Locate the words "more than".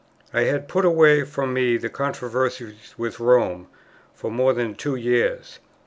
4.31-4.73